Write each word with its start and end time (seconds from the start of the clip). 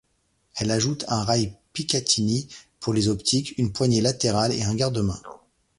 Elle 0.55 0.71
ajoute 0.71 1.05
un 1.09 1.21
rail 1.23 1.53
picatinny 1.73 2.47
pour 2.79 2.91
les 2.95 3.07
optiques, 3.07 3.53
une 3.59 3.71
poignée 3.71 4.01
latérale, 4.01 4.51
et 4.51 4.63
un 4.63 4.73
garde-main. 4.73 5.21